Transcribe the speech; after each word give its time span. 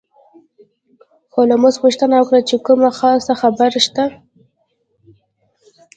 هولمز 1.33 1.75
پوښتنه 1.83 2.15
وکړه 2.19 2.39
چې 2.49 2.55
کومه 2.65 2.89
خاصه 2.99 3.33
خبره 3.41 3.79
شته. 3.85 4.05